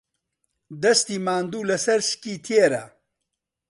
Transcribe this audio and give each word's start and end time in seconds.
دەستی 0.83 1.17
ماندوو 1.25 1.67
لەسەر 1.71 1.99
سکی 2.09 2.35
تێرە 2.45 2.83